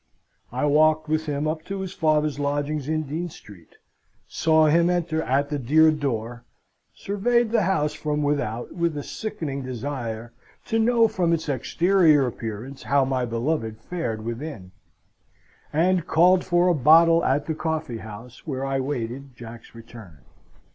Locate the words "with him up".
1.07-1.63